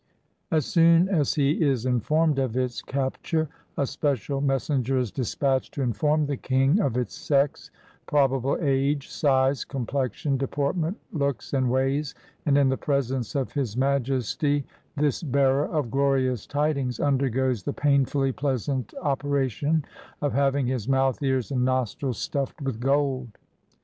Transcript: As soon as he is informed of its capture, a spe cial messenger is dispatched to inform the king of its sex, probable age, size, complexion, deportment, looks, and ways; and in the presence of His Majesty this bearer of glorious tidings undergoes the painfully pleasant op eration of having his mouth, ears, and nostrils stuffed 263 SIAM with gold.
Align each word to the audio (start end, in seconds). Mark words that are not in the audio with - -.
As 0.49 0.65
soon 0.65 1.07
as 1.07 1.35
he 1.35 1.63
is 1.63 1.85
informed 1.85 2.39
of 2.39 2.57
its 2.57 2.81
capture, 2.81 3.49
a 3.77 3.85
spe 3.85 4.15
cial 4.17 4.41
messenger 4.41 4.97
is 4.97 5.11
dispatched 5.11 5.75
to 5.75 5.83
inform 5.83 6.25
the 6.25 6.37
king 6.37 6.79
of 6.79 6.97
its 6.97 7.13
sex, 7.13 7.69
probable 8.07 8.57
age, 8.59 9.09
size, 9.09 9.63
complexion, 9.63 10.37
deportment, 10.37 10.97
looks, 11.11 11.53
and 11.53 11.69
ways; 11.69 12.15
and 12.47 12.57
in 12.57 12.69
the 12.69 12.77
presence 12.77 13.35
of 13.35 13.51
His 13.53 13.77
Majesty 13.77 14.65
this 14.97 15.21
bearer 15.21 15.67
of 15.67 15.91
glorious 15.91 16.47
tidings 16.47 16.99
undergoes 16.99 17.61
the 17.61 17.71
painfully 17.73 18.31
pleasant 18.31 18.95
op 19.03 19.21
eration 19.21 19.83
of 20.19 20.33
having 20.33 20.65
his 20.65 20.87
mouth, 20.87 21.21
ears, 21.21 21.51
and 21.51 21.63
nostrils 21.63 22.17
stuffed 22.17 22.57
263 22.57 22.63
SIAM 22.91 23.09
with 23.11 23.19
gold. 23.25 23.37